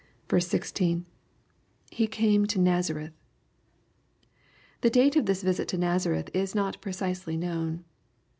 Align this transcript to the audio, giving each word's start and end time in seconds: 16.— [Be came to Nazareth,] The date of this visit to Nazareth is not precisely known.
16.— 0.35 1.05
[Be 1.95 2.07
came 2.07 2.47
to 2.47 2.57
Nazareth,] 2.57 3.13
The 4.81 4.89
date 4.89 5.15
of 5.15 5.27
this 5.27 5.43
visit 5.43 5.67
to 5.67 5.77
Nazareth 5.77 6.31
is 6.33 6.55
not 6.55 6.81
precisely 6.81 7.37
known. 7.37 7.85